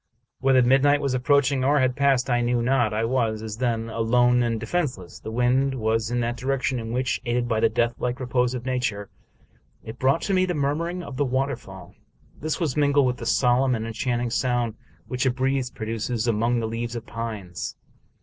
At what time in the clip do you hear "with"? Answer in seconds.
13.05-13.17